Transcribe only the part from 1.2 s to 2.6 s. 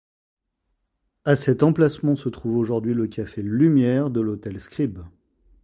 À cet emplacement se trouve